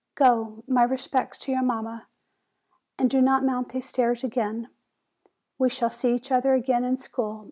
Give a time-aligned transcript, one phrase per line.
[0.15, 0.63] Go!
[0.67, 2.07] My respects to your mamma.
[2.97, 4.69] And do not mount these stairs again.
[5.59, 7.39] We shall see each other again in school.